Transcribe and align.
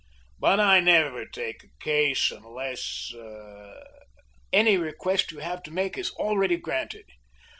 But 0.39 0.59
I 0.59 0.79
never 0.79 1.27
take 1.27 1.63
a 1.63 1.67
case, 1.79 2.31
unless" 2.31 3.13
"Any 4.51 4.75
request 4.75 5.31
you 5.31 5.37
have 5.41 5.61
to 5.61 5.71
make 5.71 5.95
is 5.95 6.09
already 6.13 6.57
granted." 6.57 7.05